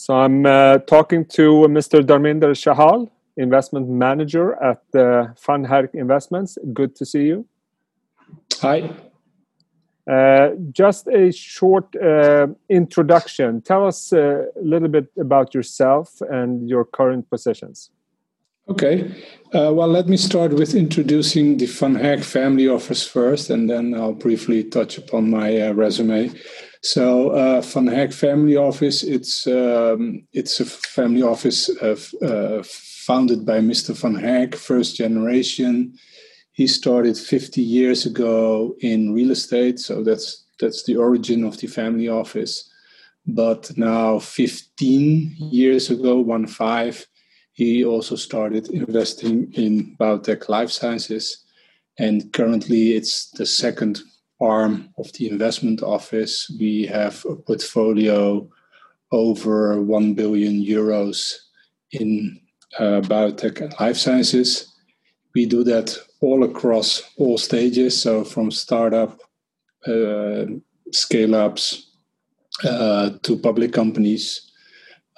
So 0.00 0.14
I'm 0.14 0.46
uh, 0.46 0.78
talking 0.78 1.24
to 1.30 1.66
Mr. 1.68 2.02
Dharminder 2.02 2.54
Chahal, 2.54 3.10
investment 3.36 3.88
manager 3.88 4.54
at 4.62 4.80
uh, 4.94 5.34
Van 5.44 5.66
Herk 5.66 5.92
Investments. 5.92 6.56
Good 6.72 6.94
to 6.94 7.04
see 7.04 7.24
you. 7.24 7.46
Hi. 8.60 8.90
Uh, 10.08 10.50
just 10.70 11.08
a 11.08 11.32
short 11.32 11.96
uh, 11.96 12.46
introduction. 12.68 13.60
Tell 13.60 13.88
us 13.88 14.12
uh, 14.12 14.44
a 14.54 14.62
little 14.62 14.86
bit 14.86 15.08
about 15.18 15.52
yourself 15.52 16.22
and 16.30 16.68
your 16.68 16.84
current 16.84 17.28
positions. 17.28 17.90
Okay. 18.68 19.10
Uh, 19.52 19.72
well, 19.74 19.88
let 19.88 20.06
me 20.06 20.16
start 20.16 20.52
with 20.52 20.76
introducing 20.76 21.56
the 21.56 21.66
Van 21.66 21.96
Herk 21.96 22.22
family 22.22 22.68
office 22.68 23.04
first, 23.04 23.50
and 23.50 23.68
then 23.68 23.94
I'll 23.94 24.12
briefly 24.12 24.62
touch 24.62 24.96
upon 24.96 25.28
my 25.28 25.60
uh, 25.60 25.72
resume. 25.72 26.30
So 26.82 27.30
uh, 27.30 27.60
Van 27.60 27.86
Herk 27.86 28.14
Family 28.14 28.56
Office, 28.56 29.02
it's 29.02 29.46
um, 29.46 30.26
it's 30.32 30.60
a 30.60 30.64
family 30.64 31.22
office 31.22 31.68
of, 31.68 32.12
uh, 32.22 32.62
founded 32.62 33.44
by 33.44 33.58
Mr. 33.58 33.96
Van 33.96 34.14
Herk, 34.14 34.54
first 34.54 34.96
generation. 34.96 35.94
He 36.52 36.66
started 36.66 37.16
50 37.16 37.62
years 37.62 38.06
ago 38.06 38.76
in 38.80 39.12
real 39.12 39.32
estate, 39.32 39.80
so 39.80 40.04
that's 40.04 40.44
that's 40.60 40.84
the 40.84 40.96
origin 40.96 41.44
of 41.44 41.58
the 41.58 41.66
family 41.66 42.08
office. 42.08 42.70
But 43.26 43.76
now, 43.76 44.18
15 44.18 45.36
years 45.38 45.90
ago, 45.90 46.20
one 46.20 46.46
five, 46.46 47.06
he 47.52 47.84
also 47.84 48.14
started 48.16 48.68
investing 48.70 49.52
in 49.54 49.96
biotech 49.98 50.48
life 50.48 50.70
sciences, 50.70 51.44
and 51.98 52.32
currently 52.32 52.92
it's 52.92 53.30
the 53.30 53.46
second 53.46 54.00
arm 54.40 54.92
of 54.98 55.12
the 55.14 55.28
investment 55.28 55.82
office, 55.82 56.50
we 56.58 56.86
have 56.86 57.24
a 57.28 57.36
portfolio 57.36 58.48
over 59.10 59.80
1 59.80 60.14
billion 60.14 60.62
euros 60.62 61.34
in 61.92 62.40
uh, 62.78 63.00
biotech 63.00 63.60
and 63.60 63.74
life 63.80 63.96
sciences. 63.96 64.72
We 65.34 65.46
do 65.46 65.64
that 65.64 65.96
all 66.20 66.44
across 66.44 67.02
all 67.16 67.38
stages, 67.38 68.00
so 68.00 68.24
from 68.24 68.50
startup, 68.50 69.18
uh, 69.86 70.46
scale 70.92 71.34
ups, 71.34 71.88
uh, 72.64 73.10
to 73.22 73.38
public 73.38 73.72
companies. 73.72 74.50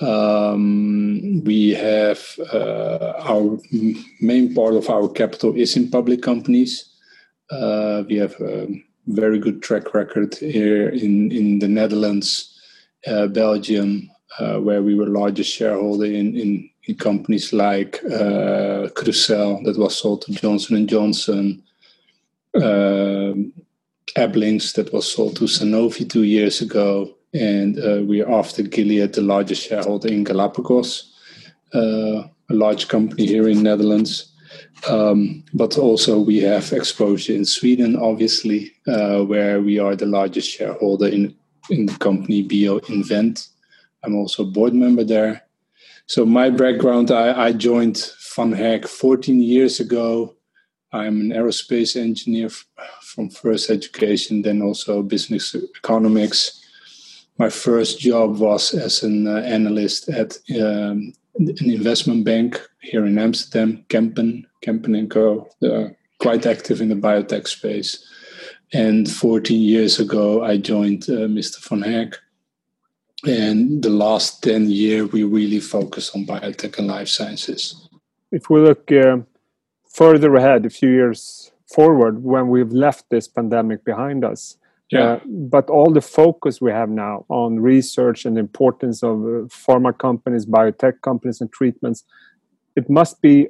Um, 0.00 1.42
we 1.44 1.70
have 1.70 2.20
uh, 2.52 3.14
our 3.18 3.58
main 4.20 4.54
part 4.54 4.74
of 4.74 4.88
our 4.88 5.08
capital 5.08 5.54
is 5.54 5.76
in 5.76 5.90
public 5.90 6.22
companies. 6.22 6.96
Uh, 7.50 8.04
we 8.08 8.16
have 8.16 8.34
um, 8.40 8.84
very 9.06 9.38
good 9.38 9.62
track 9.62 9.94
record 9.94 10.34
here 10.36 10.88
in, 10.88 11.32
in 11.32 11.58
the 11.58 11.68
Netherlands, 11.68 12.58
uh, 13.06 13.26
Belgium, 13.26 14.10
uh, 14.38 14.58
where 14.58 14.82
we 14.82 14.94
were 14.94 15.06
largest 15.06 15.52
shareholder 15.52 16.06
in, 16.06 16.36
in, 16.36 16.70
in 16.84 16.94
companies 16.96 17.52
like 17.52 18.00
uh, 18.04 18.88
Crucell 18.94 19.62
that 19.64 19.78
was 19.78 19.96
sold 19.96 20.22
to 20.22 20.32
Johnson 20.32 20.76
and 20.76 20.88
Johnson, 20.88 21.62
uh, 22.54 23.34
Ablynx 24.16 24.74
that 24.74 24.92
was 24.92 25.10
sold 25.10 25.36
to 25.36 25.44
Sanofi 25.44 26.08
two 26.08 26.24
years 26.24 26.60
ago, 26.60 27.16
and 27.32 27.78
uh, 27.78 28.02
we 28.04 28.22
are 28.22 28.30
after 28.30 28.62
Gilead, 28.62 29.14
the 29.14 29.22
largest 29.22 29.68
shareholder 29.68 30.08
in 30.08 30.24
Galapagos, 30.24 31.14
uh, 31.74 32.24
a 32.50 32.54
large 32.54 32.88
company 32.88 33.26
here 33.26 33.48
in 33.48 33.62
Netherlands. 33.62 34.29
Um, 34.88 35.44
but 35.54 35.78
also 35.78 36.18
we 36.18 36.38
have 36.38 36.72
exposure 36.72 37.34
in 37.34 37.44
Sweden, 37.44 37.96
obviously, 37.96 38.72
uh, 38.86 39.22
where 39.22 39.60
we 39.60 39.78
are 39.78 39.94
the 39.94 40.06
largest 40.06 40.50
shareholder 40.50 41.08
in 41.08 41.36
in 41.70 41.86
the 41.86 41.96
company 41.98 42.46
BioInvent. 42.46 43.48
I'm 44.02 44.16
also 44.16 44.42
a 44.42 44.50
board 44.50 44.74
member 44.74 45.04
there. 45.04 45.42
So 46.06 46.24
my 46.24 46.50
background, 46.50 47.10
I, 47.10 47.46
I 47.46 47.52
joined 47.52 48.10
Van 48.34 48.52
Herk 48.52 48.88
14 48.88 49.40
years 49.40 49.78
ago. 49.78 50.34
I'm 50.92 51.20
an 51.20 51.30
aerospace 51.30 51.96
engineer 51.96 52.50
from 53.02 53.30
first 53.30 53.70
education, 53.70 54.42
then 54.42 54.62
also 54.62 55.02
business 55.02 55.54
economics. 55.76 56.64
My 57.38 57.48
first 57.48 58.00
job 58.00 58.38
was 58.38 58.74
as 58.74 59.02
an 59.02 59.28
uh, 59.28 59.36
analyst 59.36 60.08
at 60.08 60.36
um, 60.60 61.12
an 61.34 61.70
investment 61.70 62.24
bank 62.24 62.60
here 62.80 63.04
in 63.06 63.18
Amsterdam, 63.18 63.84
Kempen, 63.88 64.44
Kempen 64.64 65.10
Co. 65.10 65.48
Quite 66.18 66.46
active 66.46 66.80
in 66.80 66.88
the 66.88 66.94
biotech 66.94 67.48
space. 67.48 68.06
And 68.72 69.10
14 69.10 69.60
years 69.60 69.98
ago, 69.98 70.44
I 70.44 70.56
joined 70.56 71.04
uh, 71.04 71.26
Mr. 71.26 71.58
Herk. 71.82 72.16
And 73.26 73.82
the 73.82 73.90
last 73.90 74.42
10 74.42 74.70
year, 74.70 75.06
we 75.06 75.24
really 75.24 75.60
focus 75.60 76.14
on 76.14 76.26
biotech 76.26 76.78
and 76.78 76.86
life 76.86 77.08
sciences. 77.08 77.88
If 78.30 78.48
we 78.48 78.60
look 78.60 78.90
uh, 78.92 79.18
further 79.88 80.34
ahead, 80.36 80.66
a 80.66 80.70
few 80.70 80.90
years 80.90 81.50
forward, 81.66 82.22
when 82.22 82.48
we've 82.48 82.72
left 82.72 83.10
this 83.10 83.28
pandemic 83.28 83.84
behind 83.84 84.24
us, 84.24 84.56
yeah. 84.90 85.04
Uh, 85.04 85.20
but 85.26 85.70
all 85.70 85.92
the 85.92 86.00
focus 86.00 86.60
we 86.60 86.70
have 86.70 86.88
now 86.88 87.24
on 87.28 87.60
research 87.60 88.24
and 88.24 88.36
the 88.36 88.40
importance 88.40 89.02
of 89.02 89.20
uh, 89.20 89.46
pharma 89.48 89.96
companies, 89.96 90.46
biotech 90.46 91.00
companies, 91.02 91.40
and 91.40 91.52
treatments, 91.52 92.04
it 92.76 92.88
must 92.90 93.20
be. 93.22 93.48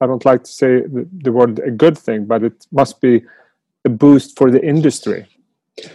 I 0.00 0.06
don't 0.06 0.24
like 0.24 0.44
to 0.44 0.50
say 0.50 0.82
the, 0.82 1.08
the 1.12 1.32
word 1.32 1.58
a 1.58 1.72
good 1.72 1.98
thing, 1.98 2.26
but 2.26 2.44
it 2.44 2.66
must 2.70 3.00
be 3.00 3.24
a 3.84 3.88
boost 3.88 4.38
for 4.38 4.48
the 4.50 4.64
industry 4.64 5.26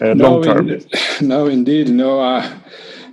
uh, 0.02 0.14
no, 0.14 0.32
long 0.32 0.44
term. 0.44 0.70
In, 0.70 0.86
no, 1.22 1.48
indeed, 1.48 1.90
no. 1.90 2.20
Uh, 2.20 2.54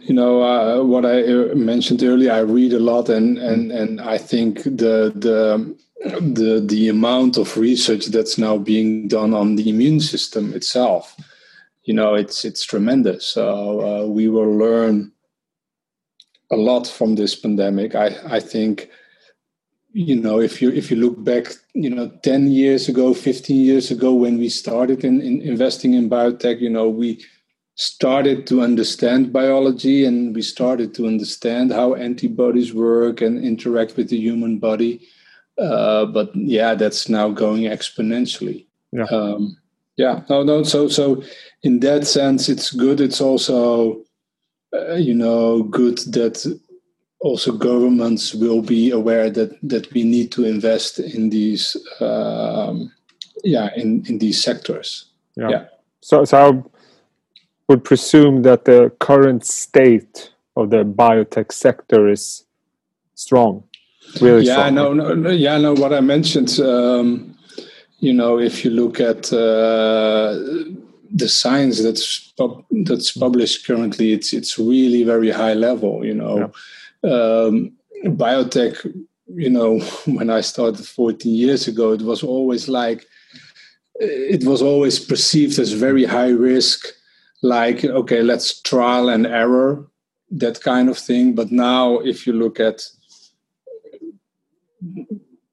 you 0.00 0.14
know 0.14 0.42
uh, 0.42 0.82
what 0.82 1.04
I 1.04 1.22
uh, 1.22 1.54
mentioned 1.54 2.02
earlier. 2.02 2.32
I 2.32 2.40
read 2.40 2.72
a 2.72 2.78
lot, 2.78 3.08
and 3.08 3.38
and 3.38 3.70
and 3.70 4.00
I 4.00 4.18
think 4.18 4.62
the 4.64 5.12
the 5.14 5.76
the 6.20 6.64
the 6.66 6.88
amount 6.88 7.36
of 7.36 7.56
research 7.56 8.06
that's 8.06 8.38
now 8.38 8.56
being 8.56 9.08
done 9.08 9.34
on 9.34 9.56
the 9.56 9.68
immune 9.68 10.00
system 10.00 10.54
itself 10.54 11.16
you 11.90 11.96
know 11.96 12.14
it's 12.14 12.44
it's 12.44 12.64
tremendous. 12.64 13.26
So 13.26 13.46
uh, 13.88 14.06
we 14.06 14.28
will 14.28 14.56
learn 14.56 15.10
a 16.52 16.56
lot 16.56 16.86
from 16.86 17.16
this 17.16 17.34
pandemic. 17.34 17.96
I 17.96 18.08
i 18.36 18.38
think 18.38 18.88
you 19.92 20.14
know 20.14 20.38
if 20.38 20.62
you 20.62 20.70
if 20.70 20.88
you 20.88 20.98
look 21.04 21.16
back 21.30 21.46
you 21.74 21.90
know 21.90 22.06
10 22.22 22.52
years 22.52 22.88
ago 22.88 23.12
15 23.12 23.56
years 23.56 23.90
ago 23.90 24.14
when 24.14 24.38
we 24.38 24.48
started 24.48 25.04
in, 25.04 25.20
in 25.20 25.42
investing 25.42 25.94
in 25.94 26.08
biotech 26.08 26.60
you 26.60 26.70
know 26.70 26.88
we 26.88 27.08
started 27.74 28.46
to 28.46 28.62
understand 28.62 29.32
biology 29.32 30.04
and 30.04 30.32
we 30.36 30.42
started 30.42 30.94
to 30.94 31.08
understand 31.08 31.72
how 31.72 31.94
antibodies 31.94 32.72
work 32.72 33.20
and 33.20 33.44
interact 33.44 33.96
with 33.96 34.10
the 34.10 34.20
human 34.28 34.60
body. 34.60 35.00
Uh, 35.58 36.06
but 36.06 36.30
yeah 36.36 36.72
that's 36.76 37.08
now 37.08 37.28
going 37.30 37.64
exponentially. 37.64 38.66
Yeah. 38.92 39.08
Um, 39.10 39.56
yeah 40.00 40.22
no 40.30 40.42
no 40.42 40.62
so 40.62 40.88
so 40.88 41.22
in 41.62 41.80
that 41.80 42.06
sense 42.06 42.48
it's 42.48 42.70
good 42.70 43.00
it's 43.00 43.20
also 43.20 44.02
uh, 44.74 44.94
you 44.94 45.14
know 45.14 45.62
good 45.62 45.98
that 45.98 46.46
also 47.20 47.52
governments 47.52 48.34
will 48.34 48.62
be 48.62 48.90
aware 48.90 49.28
that 49.30 49.50
that 49.62 49.92
we 49.92 50.02
need 50.02 50.32
to 50.32 50.44
invest 50.44 50.98
in 50.98 51.30
these 51.30 51.76
um, 52.00 52.90
yeah 53.44 53.70
in 53.76 54.04
in 54.06 54.18
these 54.18 54.42
sectors 54.42 55.06
yeah, 55.36 55.50
yeah. 55.50 55.64
so 56.00 56.24
so 56.24 56.38
I 56.38 56.62
would 57.68 57.84
presume 57.84 58.42
that 58.42 58.64
the 58.64 58.90
current 58.98 59.44
state 59.44 60.32
of 60.56 60.70
the 60.70 60.84
biotech 60.84 61.52
sector 61.52 62.08
is 62.08 62.44
strong 63.14 63.64
really 64.20 64.44
yeah 64.44 64.54
strong. 64.54 64.74
no, 64.74 64.92
no, 64.92 65.14
no 65.14 65.30
yeah 65.30 65.58
no 65.58 65.74
what 65.74 65.92
i 65.92 66.00
mentioned 66.00 66.58
um, 66.60 67.36
you 68.00 68.14
know, 68.14 68.38
if 68.38 68.64
you 68.64 68.70
look 68.70 68.98
at 68.98 69.30
uh, 69.32 70.34
the 71.12 71.28
science 71.28 71.82
that's 71.82 72.32
pub- 72.36 72.64
that's 72.84 73.12
published 73.12 73.66
currently, 73.66 74.12
it's 74.12 74.32
it's 74.32 74.58
really 74.58 75.02
very 75.02 75.30
high 75.30 75.54
level. 75.54 76.04
You 76.04 76.14
know, 76.14 76.52
yeah. 77.02 77.10
um, 77.10 77.72
biotech. 78.04 78.74
You 79.32 79.50
know, 79.50 79.78
when 80.06 80.30
I 80.30 80.40
started 80.40 80.84
14 80.84 81.32
years 81.32 81.68
ago, 81.68 81.92
it 81.92 82.02
was 82.02 82.22
always 82.22 82.68
like 82.68 83.06
it 84.00 84.44
was 84.44 84.62
always 84.62 84.98
perceived 84.98 85.58
as 85.58 85.72
very 85.72 86.04
high 86.04 86.30
risk. 86.30 86.86
Like, 87.42 87.84
okay, 87.84 88.22
let's 88.22 88.60
trial 88.60 89.08
and 89.08 89.26
error, 89.26 89.86
that 90.30 90.60
kind 90.62 90.88
of 90.88 90.98
thing. 90.98 91.34
But 91.34 91.50
now, 91.50 91.98
if 91.98 92.26
you 92.26 92.32
look 92.32 92.60
at 92.60 92.82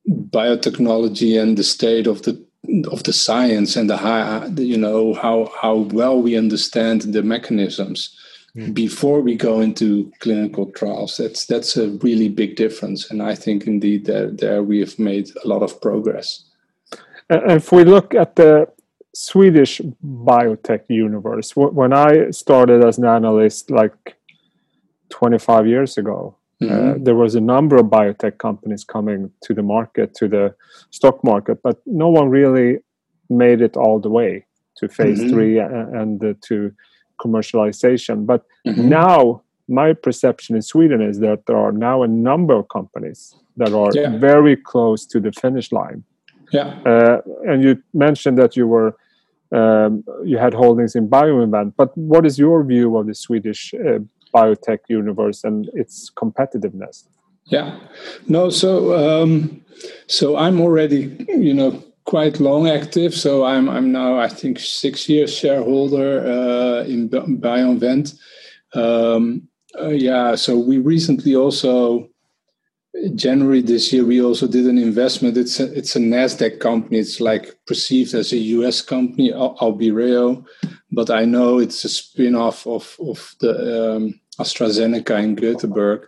biotechnology 0.09 1.41
and 1.41 1.57
the 1.57 1.63
state 1.63 2.07
of 2.07 2.23
the 2.23 2.46
of 2.91 3.03
the 3.03 3.13
science 3.13 3.75
and 3.75 3.89
the 3.89 3.97
high, 3.97 4.45
you 4.57 4.77
know 4.77 5.13
how 5.13 5.51
how 5.61 5.75
well 5.75 6.21
we 6.21 6.37
understand 6.37 7.01
the 7.01 7.23
mechanisms 7.23 8.17
mm. 8.55 8.73
before 8.73 9.21
we 9.21 9.35
go 9.35 9.59
into 9.61 10.11
clinical 10.19 10.71
trials 10.71 11.17
that's 11.17 11.45
that's 11.45 11.77
a 11.77 11.89
really 12.03 12.29
big 12.29 12.55
difference 12.55 13.09
and 13.09 13.21
i 13.21 13.33
think 13.33 13.67
indeed 13.67 14.05
there 14.05 14.29
there 14.29 14.63
we 14.63 14.79
have 14.79 14.97
made 14.99 15.29
a 15.43 15.47
lot 15.47 15.63
of 15.63 15.81
progress 15.81 16.43
if 17.29 17.71
we 17.71 17.83
look 17.83 18.13
at 18.13 18.35
the 18.35 18.67
swedish 19.13 19.81
biotech 20.05 20.81
universe 20.89 21.55
when 21.55 21.93
i 21.93 22.29
started 22.31 22.83
as 22.83 22.97
an 22.97 23.05
analyst 23.05 23.71
like 23.71 24.17
25 25.09 25.67
years 25.67 25.97
ago. 25.97 26.35
Mm-hmm. 26.61 26.89
Uh, 26.89 27.03
there 27.03 27.15
was 27.15 27.35
a 27.35 27.41
number 27.41 27.75
of 27.75 27.85
biotech 27.85 28.39
companies 28.39 28.83
coming 28.83 29.31
to 29.43 29.53
the 29.53 29.61
market, 29.61 30.15
to 30.15 30.27
the 30.27 30.55
stock 30.89 31.23
market, 31.23 31.61
but 31.61 31.81
no 31.85 32.09
one 32.09 32.29
really 32.29 32.79
made 33.29 33.61
it 33.61 33.77
all 33.77 33.99
the 33.99 34.09
way 34.09 34.45
to 34.77 34.87
phase 34.87 35.19
mm-hmm. 35.19 35.29
three 35.29 35.59
and, 35.59 35.95
and 35.95 36.23
uh, 36.23 36.33
to 36.41 36.73
commercialization. 37.21 38.25
But 38.25 38.45
mm-hmm. 38.65 38.89
now, 38.89 39.43
my 39.67 39.93
perception 39.93 40.55
in 40.55 40.61
Sweden 40.61 41.01
is 41.01 41.19
that 41.19 41.45
there 41.45 41.57
are 41.57 41.71
now 41.71 42.03
a 42.03 42.07
number 42.07 42.55
of 42.55 42.69
companies 42.69 43.35
that 43.57 43.73
are 43.73 43.91
yeah. 43.93 44.17
very 44.17 44.55
close 44.55 45.05
to 45.07 45.19
the 45.19 45.31
finish 45.31 45.71
line. 45.71 46.03
Yeah. 46.51 46.79
Uh, 46.85 47.21
and 47.45 47.61
you 47.61 47.83
mentioned 47.93 48.37
that 48.37 48.55
you 48.55 48.67
were 48.67 48.95
um, 49.51 50.03
you 50.25 50.37
had 50.37 50.53
holdings 50.53 50.95
in 50.95 51.07
BioInvent, 51.07 51.73
but 51.77 51.97
what 51.97 52.25
is 52.25 52.37
your 52.37 52.63
view 52.63 52.97
of 52.97 53.07
the 53.07 53.15
Swedish 53.15 53.73
uh, 53.73 53.99
biotech 54.33 54.79
universe 54.87 55.43
and 55.43 55.69
its 55.73 56.09
competitiveness? 56.11 57.07
Yeah, 57.45 57.79
no. 58.27 58.49
So, 58.49 58.95
um, 58.95 59.63
so 60.07 60.35
I'm 60.35 60.59
already, 60.59 61.15
you 61.29 61.53
know, 61.53 61.83
quite 62.05 62.39
long 62.39 62.67
active. 62.67 63.13
So 63.13 63.45
I'm 63.45 63.69
I'm 63.69 63.91
now 63.91 64.19
I 64.19 64.27
think 64.27 64.59
six 64.59 65.07
years 65.07 65.37
shareholder 65.37 66.25
uh, 66.25 66.83
in 66.83 67.09
BioInvent. 67.09 68.17
Um, 68.73 69.47
uh, 69.79 69.89
yeah. 69.89 70.35
So 70.35 70.57
we 70.57 70.79
recently 70.79 71.35
also 71.35 72.09
January 73.15 73.61
this 73.61 73.93
year, 73.93 74.05
we 74.05 74.21
also 74.21 74.47
did 74.47 74.65
an 74.65 74.77
investment. 74.77 75.37
It's 75.37 75.59
a, 75.59 75.71
it's 75.77 75.95
a 75.95 75.99
Nasdaq 75.99 76.59
company. 76.59 76.99
It's 76.99 77.19
like 77.19 77.55
perceived 77.67 78.13
as 78.13 78.33
a 78.33 78.37
U.S. 78.37 78.81
company, 78.81 79.31
Albireo, 79.31 80.45
but 80.91 81.09
I 81.09 81.25
know 81.25 81.59
it's 81.59 81.83
a 81.85 81.89
spin-off 81.89 82.65
of 82.67 82.95
of 82.99 83.35
the 83.39 83.95
um, 83.95 84.19
AstraZeneca 84.39 85.21
in 85.23 85.35
Göteborg. 85.35 86.05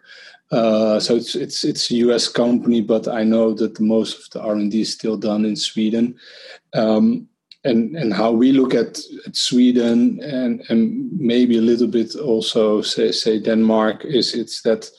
Uh, 0.51 0.99
so 0.99 1.15
it's 1.15 1.35
it's 1.35 1.63
it's 1.63 1.91
a 1.91 1.95
U.S. 1.95 2.27
company, 2.27 2.81
but 2.81 3.07
I 3.07 3.23
know 3.23 3.53
that 3.53 3.79
most 3.79 4.19
of 4.19 4.29
the 4.31 4.41
R 4.41 4.53
and 4.53 4.71
D 4.71 4.81
is 4.81 4.91
still 4.91 5.17
done 5.17 5.45
in 5.45 5.55
Sweden. 5.55 6.15
Um, 6.73 7.27
and 7.65 7.95
and 7.97 8.13
how 8.13 8.31
we 8.31 8.53
look 8.53 8.73
at, 8.73 8.99
at 9.27 9.35
Sweden 9.35 10.19
and 10.23 10.63
and 10.69 11.11
maybe 11.11 11.57
a 11.57 11.61
little 11.61 11.87
bit 11.87 12.15
also 12.15 12.81
say 12.81 13.11
say 13.11 13.37
Denmark 13.39 14.05
is 14.05 14.33
it's 14.33 14.61
that 14.61 14.89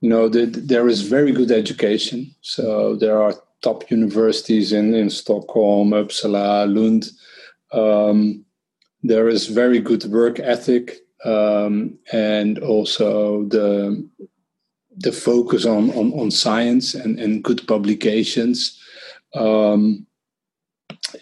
you 0.00 0.08
know, 0.08 0.28
the, 0.28 0.46
there 0.46 0.88
is 0.88 1.02
very 1.02 1.32
good 1.32 1.50
education. 1.50 2.34
So 2.40 2.96
there 2.96 3.22
are 3.22 3.34
top 3.60 3.90
universities 3.90 4.72
in, 4.72 4.94
in 4.94 5.10
Stockholm, 5.10 5.90
Uppsala, 5.90 6.66
Lund. 6.72 7.10
Um, 7.72 8.44
there 9.02 9.28
is 9.28 9.46
very 9.46 9.80
good 9.80 10.04
work 10.04 10.38
ethic 10.40 11.00
um, 11.24 11.98
and 12.12 12.58
also 12.58 13.44
the 13.44 14.08
the 14.96 15.12
focus 15.12 15.64
on, 15.64 15.90
on, 15.92 16.12
on 16.12 16.30
science 16.30 16.94
and, 16.94 17.18
and 17.18 17.42
good 17.42 17.66
publications. 17.66 18.78
Um, 19.34 20.06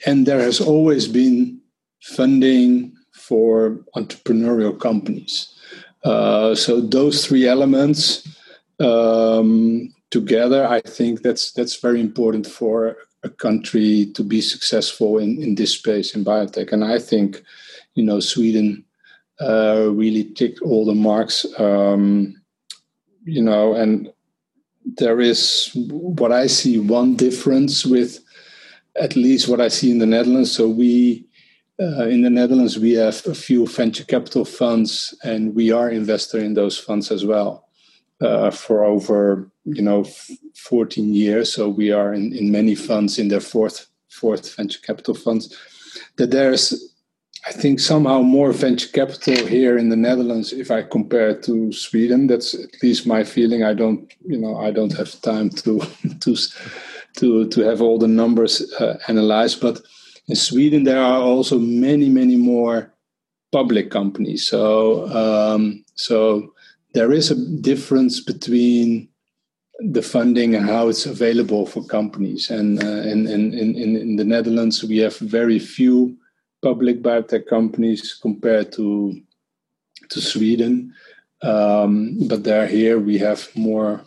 and 0.04 0.26
there 0.26 0.40
has 0.40 0.60
always 0.60 1.06
been 1.06 1.60
funding 2.02 2.96
for 3.12 3.80
entrepreneurial 3.94 4.78
companies. 4.78 5.54
Uh, 6.02 6.54
so 6.54 6.80
those 6.80 7.26
three 7.26 7.46
elements 7.46 8.26
um, 8.80 9.94
together, 10.10 10.66
I 10.66 10.80
think 10.80 11.22
that's 11.22 11.52
that's 11.52 11.76
very 11.76 12.00
important 12.00 12.46
for 12.46 12.96
a 13.22 13.28
country 13.28 14.06
to 14.14 14.22
be 14.22 14.40
successful 14.40 15.18
in, 15.18 15.42
in 15.42 15.54
this 15.54 15.72
space 15.72 16.14
in 16.14 16.24
biotech. 16.24 16.72
And 16.72 16.84
I 16.84 16.98
think, 16.98 17.42
you 17.94 18.04
know, 18.04 18.20
Sweden 18.20 18.84
uh, 19.40 19.88
really 19.92 20.24
ticked 20.24 20.60
all 20.62 20.84
the 20.84 20.94
marks. 20.94 21.46
Um, 21.58 22.40
you 23.24 23.42
know, 23.42 23.74
and 23.74 24.12
there 24.84 25.20
is 25.20 25.70
what 25.74 26.32
I 26.32 26.46
see 26.46 26.78
one 26.78 27.16
difference 27.16 27.84
with 27.84 28.20
at 28.96 29.16
least 29.16 29.48
what 29.48 29.60
I 29.60 29.68
see 29.68 29.90
in 29.90 29.98
the 29.98 30.06
Netherlands. 30.06 30.50
So 30.50 30.68
we 30.68 31.26
uh, 31.80 32.08
in 32.08 32.22
the 32.22 32.30
Netherlands 32.30 32.78
we 32.78 32.92
have 32.94 33.24
a 33.26 33.34
few 33.34 33.66
venture 33.66 34.04
capital 34.04 34.44
funds, 34.44 35.14
and 35.22 35.54
we 35.54 35.70
are 35.70 35.88
investor 35.90 36.38
in 36.38 36.54
those 36.54 36.76
funds 36.76 37.12
as 37.12 37.24
well 37.24 37.67
uh, 38.20 38.50
for 38.50 38.84
over 38.84 39.50
you 39.64 39.82
know 39.82 40.04
14 40.56 41.14
years. 41.14 41.52
So 41.52 41.68
we 41.68 41.92
are 41.92 42.12
in, 42.12 42.32
in 42.32 42.50
many 42.50 42.74
funds 42.74 43.18
in 43.18 43.28
their 43.28 43.40
fourth 43.40 43.86
fourth 44.08 44.56
venture 44.56 44.80
capital 44.80 45.14
funds. 45.14 45.56
That 46.16 46.30
there's 46.30 46.94
I 47.46 47.52
think 47.52 47.80
somehow 47.80 48.22
more 48.22 48.52
venture 48.52 48.88
capital 48.88 49.46
here 49.46 49.78
in 49.78 49.88
the 49.88 49.96
Netherlands 49.96 50.52
if 50.52 50.70
I 50.70 50.82
compare 50.82 51.30
it 51.30 51.42
to 51.44 51.72
Sweden. 51.72 52.26
That's 52.26 52.54
at 52.54 52.82
least 52.82 53.06
my 53.06 53.24
feeling. 53.24 53.62
I 53.62 53.74
don't 53.74 54.12
you 54.26 54.38
know 54.38 54.58
I 54.58 54.70
don't 54.70 54.96
have 54.96 55.20
time 55.22 55.50
to 55.50 55.80
to 56.20 56.36
to 57.18 57.48
to 57.48 57.60
have 57.62 57.80
all 57.80 57.98
the 57.98 58.08
numbers 58.08 58.72
uh, 58.80 58.98
analyzed, 59.08 59.60
but 59.60 59.80
in 60.26 60.36
Sweden 60.36 60.84
there 60.84 61.02
are 61.02 61.20
also 61.20 61.58
many 61.58 62.08
many 62.08 62.36
more 62.36 62.92
public 63.52 63.90
companies. 63.90 64.46
So 64.46 65.06
um, 65.08 65.84
so 65.94 66.52
there 66.98 67.12
is 67.12 67.30
a 67.30 67.36
difference 67.70 68.18
between 68.18 69.08
the 69.78 70.02
funding 70.02 70.56
and 70.56 70.68
how 70.68 70.88
it's 70.88 71.06
available 71.06 71.64
for 71.64 71.84
companies. 71.84 72.50
And 72.50 72.82
uh, 72.82 73.02
in, 73.12 73.28
in, 73.28 73.54
in, 73.54 73.96
in 73.96 74.16
the 74.16 74.24
Netherlands, 74.24 74.82
we 74.82 74.98
have 74.98 75.16
very 75.18 75.60
few 75.60 76.16
public 76.60 77.00
biotech 77.00 77.46
companies 77.46 78.18
compared 78.20 78.72
to 78.72 79.14
to 80.10 80.20
Sweden. 80.20 80.92
Um, 81.42 82.16
but 82.26 82.42
there 82.42 82.66
here 82.66 82.98
we 82.98 83.16
have 83.18 83.48
more 83.54 84.02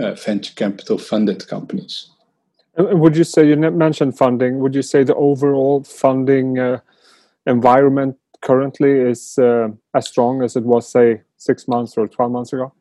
uh, 0.00 0.14
venture 0.14 0.54
capital 0.54 0.96
funded 0.96 1.46
companies. 1.46 2.08
Would 2.78 3.16
you 3.16 3.24
say 3.24 3.46
you 3.48 3.56
mentioned 3.56 4.16
funding? 4.16 4.60
Would 4.60 4.74
you 4.74 4.82
say 4.92 5.04
the 5.04 5.16
overall 5.16 5.82
funding 5.84 6.58
uh, 6.58 6.80
environment 7.46 8.16
currently 8.40 8.90
is 8.90 9.38
uh, 9.38 9.68
as 9.94 10.08
strong 10.08 10.42
as 10.42 10.56
it 10.56 10.64
was, 10.64 10.88
say, 10.88 11.22
six 11.36 11.68
months 11.68 11.96
or 11.96 12.08
12 12.08 12.32
months 12.32 12.52
ago? 12.52 12.72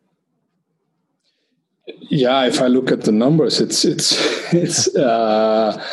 Yeah, 2.09 2.45
if 2.45 2.61
I 2.61 2.67
look 2.67 2.91
at 2.91 3.01
the 3.01 3.11
numbers, 3.11 3.59
it's 3.59 3.83
it's 3.83 4.13
it's 4.53 4.95
uh, 4.95 5.83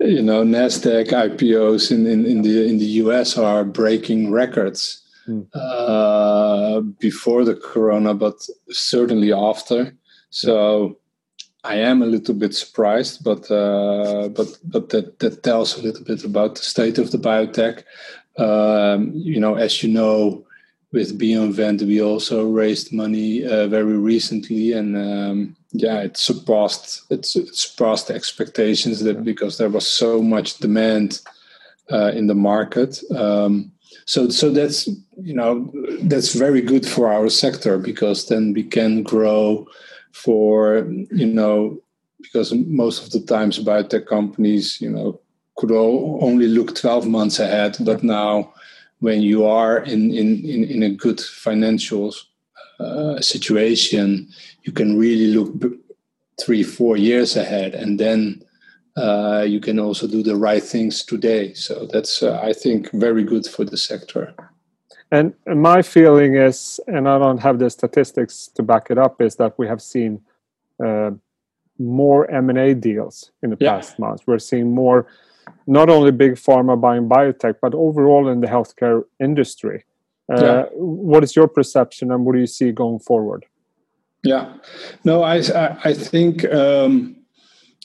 you 0.00 0.22
know 0.22 0.42
Nasdaq 0.42 1.08
IPOs 1.08 1.90
in, 1.90 2.06
in, 2.06 2.24
in 2.26 2.42
the 2.42 2.66
in 2.66 2.78
the 2.78 2.86
US 3.02 3.36
are 3.36 3.64
breaking 3.64 4.30
records 4.30 5.02
mm. 5.28 5.46
uh, 5.54 6.80
before 6.98 7.44
the 7.44 7.54
corona, 7.54 8.14
but 8.14 8.46
certainly 8.70 9.32
after. 9.32 9.94
So 10.30 10.98
I 11.64 11.76
am 11.76 12.02
a 12.02 12.06
little 12.06 12.34
bit 12.34 12.54
surprised, 12.54 13.24
but 13.24 13.50
uh, 13.50 14.28
but 14.28 14.58
but 14.64 14.90
that 14.90 15.18
that 15.18 15.42
tells 15.42 15.76
a 15.76 15.82
little 15.82 16.04
bit 16.04 16.24
about 16.24 16.54
the 16.56 16.62
state 16.62 16.98
of 16.98 17.10
the 17.10 17.18
biotech. 17.18 17.82
Um, 18.38 19.12
you 19.14 19.40
know, 19.40 19.54
as 19.54 19.82
you 19.82 19.88
know, 19.88 20.44
with 20.92 21.18
BioInvent, 21.18 21.82
we 21.82 22.00
also 22.00 22.48
raised 22.48 22.92
money 22.92 23.44
uh, 23.44 23.66
very 23.66 23.96
recently, 23.98 24.72
and 24.72 24.96
um, 24.96 25.56
yeah, 25.72 26.00
it 26.00 26.16
surpassed 26.16 27.02
it, 27.10 27.24
surpassed 27.26 28.10
expectations 28.10 29.00
that 29.00 29.24
because 29.24 29.58
there 29.58 29.68
was 29.68 29.86
so 29.86 30.22
much 30.22 30.58
demand 30.58 31.20
uh, 31.90 32.12
in 32.14 32.26
the 32.26 32.34
market. 32.34 33.00
Um, 33.14 33.72
so 34.06 34.28
so 34.28 34.50
that's 34.50 34.86
you 35.20 35.34
know 35.34 35.70
that's 36.02 36.34
very 36.34 36.60
good 36.60 36.86
for 36.86 37.12
our 37.12 37.28
sector 37.28 37.78
because 37.78 38.28
then 38.28 38.52
we 38.52 38.62
can 38.62 39.02
grow 39.02 39.66
for 40.12 40.86
you 41.10 41.26
know 41.26 41.78
because 42.22 42.54
most 42.54 43.04
of 43.04 43.10
the 43.10 43.26
times 43.26 43.62
biotech 43.62 44.06
companies 44.06 44.80
you 44.80 44.90
know 44.90 45.20
could 45.56 45.72
only 45.72 46.48
look 46.48 46.74
12 46.74 47.06
months 47.06 47.38
ahead 47.38 47.76
but 47.80 48.02
now 48.02 48.52
when 49.00 49.22
you 49.22 49.44
are 49.44 49.78
in 49.78 50.10
in 50.12 50.44
in, 50.44 50.64
in 50.64 50.82
a 50.82 50.90
good 50.90 51.20
financial 51.20 52.12
uh, 52.78 53.20
situation, 53.20 54.28
you 54.64 54.72
can 54.72 54.98
really 54.98 55.28
look 55.28 55.72
three 56.40 56.62
four 56.62 56.96
years 56.96 57.36
ahead, 57.36 57.74
and 57.74 57.98
then 57.98 58.42
uh, 58.96 59.44
you 59.46 59.60
can 59.60 59.78
also 59.78 60.06
do 60.06 60.22
the 60.22 60.36
right 60.36 60.62
things 60.62 61.04
today. 61.04 61.54
So 61.54 61.86
that's 61.92 62.22
uh, 62.22 62.38
I 62.42 62.52
think 62.52 62.90
very 62.92 63.24
good 63.24 63.46
for 63.46 63.64
the 63.64 63.76
sector. 63.76 64.34
And 65.12 65.34
my 65.46 65.82
feeling 65.82 66.34
is, 66.34 66.80
and 66.88 67.08
I 67.08 67.18
don't 67.18 67.38
have 67.38 67.60
the 67.60 67.70
statistics 67.70 68.48
to 68.56 68.62
back 68.62 68.90
it 68.90 68.98
up, 68.98 69.22
is 69.22 69.36
that 69.36 69.56
we 69.56 69.68
have 69.68 69.80
seen 69.80 70.20
uh, 70.84 71.12
more 71.78 72.28
M 72.30 72.50
and 72.50 72.58
A 72.58 72.74
deals 72.74 73.30
in 73.42 73.50
the 73.50 73.56
past 73.56 73.98
months. 73.98 74.26
We're 74.26 74.40
seeing 74.40 74.74
more 74.74 75.06
not 75.66 75.88
only 75.88 76.12
big 76.12 76.34
pharma 76.34 76.80
buying 76.80 77.08
biotech, 77.08 77.56
but 77.60 77.74
overall 77.74 78.28
in 78.28 78.40
the 78.40 78.46
healthcare 78.46 79.04
industry. 79.20 79.84
Uh, 80.32 80.42
yeah. 80.42 80.64
What 80.72 81.22
is 81.22 81.36
your 81.36 81.48
perception, 81.48 82.10
and 82.10 82.24
what 82.24 82.34
do 82.34 82.40
you 82.40 82.46
see 82.46 82.72
going 82.72 82.98
forward? 82.98 83.46
Yeah, 84.24 84.54
no, 85.04 85.22
I 85.22 85.36
I, 85.84 85.92
think 85.94 86.44
um, 86.52 87.16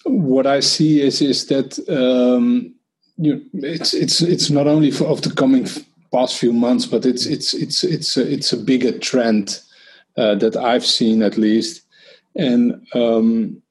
what 0.05 0.47
I 0.47 0.59
see 0.59 1.01
is 1.01 1.21
is 1.21 1.45
that 1.47 1.77
um, 1.87 2.73
you, 3.17 3.45
it's 3.53 3.93
it's 3.93 4.21
it's 4.21 4.49
not 4.49 4.65
only 4.65 4.89
for, 4.89 5.05
of 5.05 5.21
the 5.21 5.31
coming 5.31 5.67
past 6.11 6.39
few 6.39 6.51
months, 6.51 6.87
but 6.87 7.05
it's 7.05 7.27
it's 7.27 7.53
it's 7.53 7.83
it's 7.83 8.17
a, 8.17 8.33
it's 8.33 8.53
a 8.53 8.57
bigger 8.57 8.97
trend 8.97 9.59
uh, 10.17 10.33
that 10.35 10.55
I've 10.55 10.85
seen 10.85 11.21
at 11.21 11.37
least. 11.37 11.83
And 12.35 12.87
um, 12.95 13.61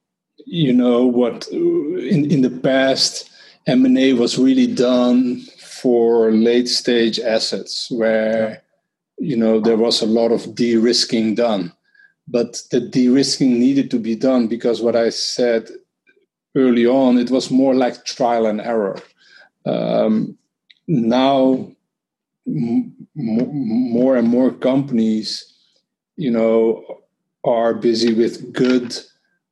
you 0.45 0.71
know 0.71 1.05
what? 1.05 1.47
In 1.49 2.31
in 2.31 2.41
the 2.41 2.59
past, 2.63 3.30
M 3.67 3.85
and 3.85 3.97
A 3.97 4.13
was 4.13 4.39
really 4.39 4.67
done 4.67 5.41
for 5.59 6.31
late 6.31 6.67
stage 6.67 7.19
assets 7.19 7.89
where 7.91 8.61
you 9.19 9.35
know 9.37 9.59
there 9.59 9.77
was 9.77 10.01
a 10.01 10.05
lot 10.07 10.31
of 10.31 10.55
de-risking 10.55 11.35
done. 11.35 11.71
But 12.27 12.61
the 12.71 12.79
de-risking 12.79 13.59
needed 13.59 13.91
to 13.91 13.99
be 13.99 14.15
done 14.15 14.47
because 14.47 14.81
what 14.81 14.95
i 14.95 15.09
said 15.09 15.69
early 16.55 16.85
on 16.85 17.17
it 17.17 17.29
was 17.29 17.51
more 17.51 17.75
like 17.75 18.05
trial 18.05 18.45
and 18.45 18.61
error. 18.61 18.99
Um, 19.65 20.37
now 20.87 21.71
m- 22.47 22.95
more 23.15 24.15
and 24.15 24.27
more 24.27 24.51
companies 24.51 25.45
you 26.15 26.31
know 26.31 27.01
are 27.43 27.73
busy 27.73 28.13
with 28.13 28.53
good 28.53 28.95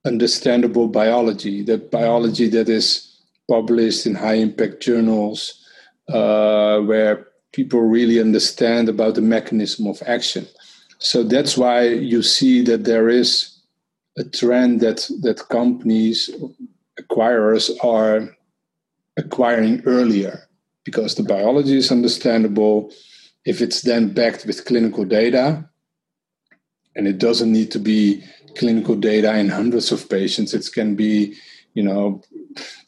understandable 0.05 0.87
biology. 0.87 1.63
That 1.63 1.91
biology 1.91 2.47
that 2.49 2.69
is 2.69 3.08
published 3.49 4.05
in 4.05 4.15
high 4.15 4.35
impact 4.35 4.81
journals 4.81 5.65
uh, 6.07 6.79
where 6.79 7.27
people 7.51 7.81
really 7.81 8.19
understand 8.19 8.87
about 8.87 9.15
the 9.15 9.21
mechanism 9.21 9.87
of 9.87 10.01
action. 10.05 10.47
So 10.99 11.23
that's 11.23 11.57
why 11.57 11.87
you 11.87 12.21
see 12.21 12.61
that 12.63 12.83
there 12.83 13.09
is 13.09 13.59
a 14.17 14.23
trend 14.23 14.81
that 14.81 15.09
that 15.21 15.47
companies 15.49 16.29
acquirers 17.01 17.71
are 17.83 18.29
acquiring 19.17 19.81
earlier 19.85 20.47
because 20.83 21.15
the 21.15 21.23
biology 21.23 21.77
is 21.77 21.91
understandable. 21.91 22.91
If 23.45 23.61
it's 23.61 23.81
then 23.81 24.13
backed 24.13 24.45
with 24.45 24.65
clinical 24.65 25.05
data, 25.05 25.69
and 26.95 27.07
it 27.07 27.17
doesn't 27.17 27.51
need 27.51 27.71
to 27.71 27.79
be 27.79 28.23
clinical 28.57 28.95
data 28.95 29.37
in 29.37 29.49
hundreds 29.49 29.91
of 29.91 30.09
patients, 30.09 30.53
it 30.53 30.67
can 30.73 30.95
be, 30.95 31.35
you 31.73 31.83
know, 31.83 32.21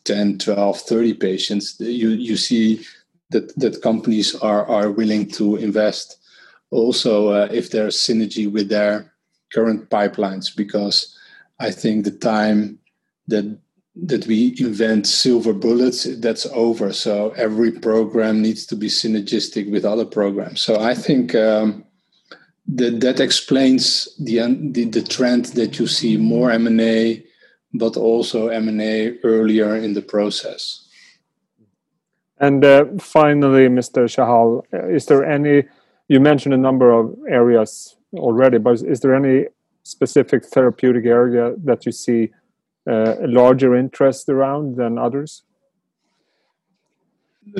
10, 0.06 0.40
12, 0.40 0.82
30 0.82 1.14
patients. 1.16 1.76
You, 1.80 2.10
you 2.10 2.38
see 2.38 2.86
that 3.30 3.56
that 3.58 3.82
companies 3.82 4.36
are 4.36 4.66
are 4.68 4.92
willing 4.92 5.30
to 5.32 5.56
invest. 5.56 6.18
Also, 6.70 7.30
uh, 7.30 7.48
if 7.52 7.72
there's 7.72 7.98
synergy 7.98 8.52
with 8.52 8.70
their 8.70 9.14
current 9.54 9.90
pipelines, 9.90 10.56
because 10.56 11.18
I 11.60 11.72
think 11.72 12.06
the 12.06 12.12
time 12.12 12.80
that 13.28 13.58
that 13.96 14.26
we 14.26 14.56
invent 14.58 15.06
silver 15.06 15.52
bullets 15.54 16.04
that's 16.20 16.46
over 16.54 16.94
so 16.94 17.32
every 17.32 17.72
program 17.72 18.42
needs 18.42 18.66
to 18.66 18.76
be 18.76 18.88
synergistic 18.88 19.70
with 19.70 19.84
other 19.84 20.06
programs 20.06 20.62
so 20.62 20.80
i 20.80 20.94
think 20.94 21.36
um, 21.36 21.84
that 22.68 23.02
that 23.02 23.20
explains 23.20 24.08
the, 24.18 24.38
the, 24.72 24.86
the 24.86 25.02
trend 25.02 25.46
that 25.48 25.78
you 25.78 25.88
see 25.88 26.16
more 26.16 26.52
m&a 26.52 27.22
but 27.74 27.98
also 27.98 28.48
m&a 28.48 29.18
earlier 29.24 29.76
in 29.76 29.94
the 29.94 30.02
process 30.02 30.88
and 32.42 32.66
uh, 32.66 32.86
finally, 33.00 33.68
Mr. 33.68 34.10
Chahal, 34.10 34.64
is 34.94 35.06
there 35.06 35.24
any? 35.24 35.64
You 36.08 36.20
mentioned 36.20 36.56
a 36.56 36.58
number 36.58 36.92
of 36.92 37.16
areas 37.30 37.96
already, 38.16 38.58
but 38.58 38.82
is 38.82 39.00
there 39.00 39.16
any 39.16 39.46
specific 39.84 40.46
therapeutic 40.46 41.06
area 41.06 41.54
that 41.64 41.86
you 41.86 41.92
see 41.92 42.32
uh, 42.90 43.16
a 43.22 43.28
larger 43.28 43.76
interest 43.76 44.28
around 44.28 44.76
than 44.78 44.98
others? 44.98 45.44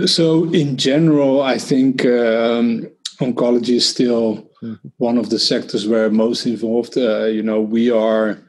So, 0.06 0.52
in 0.52 0.78
general, 0.78 1.44
I 1.44 1.60
think 1.60 2.04
um, 2.04 2.90
oncology 3.20 3.76
is 3.76 3.88
still 3.88 4.50
mm-hmm. 4.64 4.88
one 4.98 5.20
of 5.20 5.30
the 5.30 5.38
sectors 5.38 5.88
where 5.88 6.10
most 6.10 6.48
involved. 6.48 6.98
Uh, 6.98 7.26
you 7.26 7.44
know, 7.44 7.62
we 7.62 7.92
are 7.92 8.40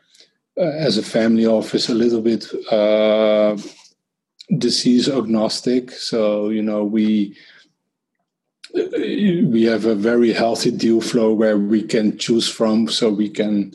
as 0.57 0.99
a 0.99 1.03
family 1.03 1.47
office 1.47 1.89
a 1.89 1.95
little 1.95 2.21
bit 2.21 2.47
uh, 2.71 3.57
disease 4.59 5.09
agnostic. 5.09 5.91
So 5.91 6.51
you 6.51 6.63
know 6.63 6.85
we 6.85 7.37
we 8.75 9.65
have 9.65 9.85
a 9.85 9.95
very 9.95 10.33
healthy 10.33 10.71
deal 10.71 11.01
flow 11.01 11.33
where 11.33 11.59
we 11.59 11.83
can 11.83 12.17
choose 12.19 12.49
from. 12.49 12.89
So 12.89 13.11
we 13.11 13.29
can, 13.29 13.73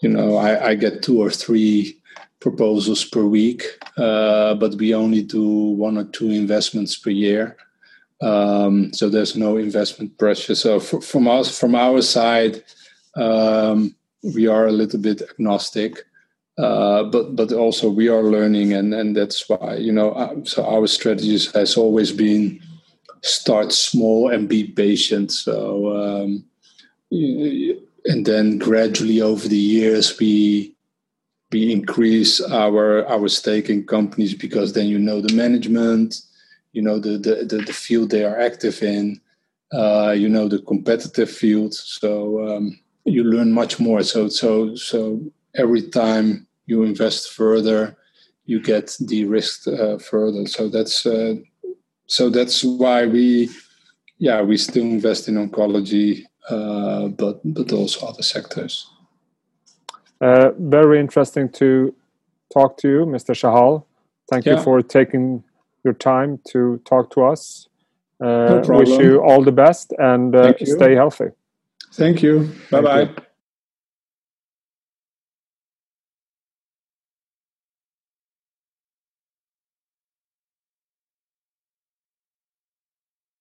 you 0.00 0.08
know, 0.08 0.36
I, 0.36 0.70
I 0.70 0.74
get 0.74 1.02
two 1.02 1.20
or 1.20 1.30
three 1.30 2.00
proposals 2.40 3.04
per 3.04 3.24
week, 3.24 3.64
uh, 3.96 4.54
but 4.54 4.74
we 4.74 4.94
only 4.94 5.22
do 5.22 5.44
one 5.44 5.98
or 5.98 6.04
two 6.04 6.30
investments 6.30 6.96
per 6.96 7.10
year. 7.10 7.56
Um, 8.20 8.92
so 8.94 9.08
there's 9.08 9.36
no 9.36 9.56
investment 9.56 10.16
pressure. 10.18 10.54
So 10.54 10.80
from 10.80 11.28
us, 11.28 11.58
from 11.58 11.74
our 11.74 12.00
side, 12.00 12.62
um, 13.16 13.94
we 14.34 14.46
are 14.46 14.66
a 14.66 14.72
little 14.72 15.00
bit 15.00 15.22
agnostic. 15.22 16.04
Uh, 16.56 17.02
but 17.02 17.34
but 17.34 17.52
also 17.52 17.90
we 17.90 18.08
are 18.08 18.22
learning 18.22 18.72
and 18.72 18.94
and 18.94 19.16
that's 19.16 19.48
why 19.48 19.74
you 19.74 19.90
know 19.90 20.12
uh, 20.12 20.32
so 20.44 20.64
our 20.64 20.86
strategy 20.86 21.36
has 21.52 21.76
always 21.76 22.12
been 22.12 22.60
start 23.22 23.72
small 23.72 24.30
and 24.30 24.48
be 24.48 24.62
patient 24.62 25.32
so 25.32 25.96
um, 25.96 26.44
and 27.10 28.24
then 28.24 28.56
gradually 28.58 29.20
over 29.20 29.48
the 29.48 29.56
years 29.56 30.16
we 30.20 30.72
we 31.50 31.72
increase 31.72 32.40
our 32.40 33.04
our 33.08 33.26
stake 33.26 33.68
in 33.68 33.84
companies 33.84 34.34
because 34.34 34.74
then 34.74 34.86
you 34.86 34.98
know 34.98 35.20
the 35.20 35.34
management 35.34 36.20
you 36.72 36.82
know 36.82 37.00
the 37.00 37.18
the, 37.18 37.44
the, 37.46 37.64
the 37.64 37.72
field 37.72 38.10
they 38.10 38.24
are 38.24 38.38
active 38.38 38.80
in 38.80 39.20
uh, 39.72 40.14
you 40.16 40.28
know 40.28 40.46
the 40.46 40.60
competitive 40.60 41.30
field 41.30 41.74
so 41.74 42.46
um, 42.46 42.78
you 43.04 43.24
learn 43.24 43.52
much 43.52 43.78
more 43.78 44.02
so 44.02 44.28
so 44.28 44.74
so 44.74 45.20
every 45.54 45.82
time 45.82 46.46
you 46.66 46.82
invest 46.82 47.32
further, 47.32 47.96
you 48.46 48.60
get 48.60 48.96
de-risked 49.04 49.66
uh, 49.68 49.98
further. 49.98 50.46
So 50.46 50.68
that's 50.68 51.06
uh, 51.06 51.36
so 52.06 52.28
that's 52.28 52.62
why 52.62 53.06
we, 53.06 53.48
yeah, 54.18 54.42
we 54.42 54.56
still 54.56 54.84
invest 54.84 55.28
in 55.28 55.34
oncology, 55.34 56.24
uh, 56.48 57.08
but 57.08 57.40
but 57.44 57.72
also 57.72 58.06
other 58.06 58.22
sectors. 58.22 58.90
Uh, 60.20 60.50
very 60.58 61.00
interesting 61.00 61.48
to 61.50 61.94
talk 62.52 62.76
to 62.78 62.88
you, 62.88 63.06
Mr. 63.06 63.34
Chahal. 63.34 63.84
Thank 64.30 64.46
yeah. 64.46 64.56
you 64.56 64.62
for 64.62 64.80
taking 64.80 65.44
your 65.84 65.94
time 65.94 66.40
to 66.48 66.80
talk 66.84 67.10
to 67.10 67.24
us. 67.24 67.68
Uh, 68.20 68.62
no 68.66 68.78
wish 68.78 68.88
you 68.88 69.20
all 69.22 69.42
the 69.42 69.52
best 69.52 69.92
and 69.98 70.34
uh, 70.34 70.54
stay 70.64 70.94
healthy. 70.94 71.30
Thank 71.96 72.22
you. 72.22 72.52
Bye 72.70 72.80
bye. 72.80 73.24